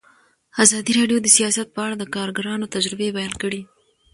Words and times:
ازادي 0.63 0.91
راډیو 0.99 1.19
د 1.21 1.27
سیاست 1.37 1.67
په 1.75 1.79
اړه 1.85 1.95
د 1.97 2.03
کارګرانو 2.15 2.71
تجربې 2.75 3.09
بیان 3.17 3.33
کړي. 3.41 3.61